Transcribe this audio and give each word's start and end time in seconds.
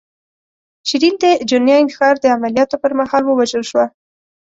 شیرین 0.87 1.15
د 1.23 1.23
جنین 1.49 1.85
ښار 1.95 2.15
د 2.21 2.25
عملیاتو 2.35 2.75
پر 2.83 2.91
مهال 2.99 3.23
ووژل 3.25 3.63
شوه. 3.69 3.85